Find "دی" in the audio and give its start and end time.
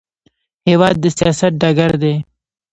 2.01-2.13